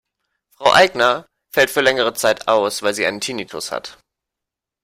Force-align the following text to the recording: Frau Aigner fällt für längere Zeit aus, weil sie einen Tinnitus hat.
Frau 0.49 0.71
Aigner 0.73 1.27
fällt 1.53 1.69
für 1.69 1.81
längere 1.81 2.15
Zeit 2.15 2.47
aus, 2.47 2.81
weil 2.81 2.95
sie 2.95 3.05
einen 3.05 3.21
Tinnitus 3.21 3.71
hat. 3.71 3.99